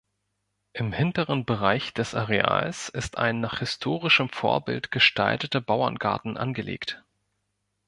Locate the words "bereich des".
1.45-2.15